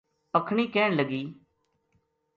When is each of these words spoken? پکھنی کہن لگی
پکھنی 0.31 0.65
کہن 0.73 0.91
لگی 0.99 1.23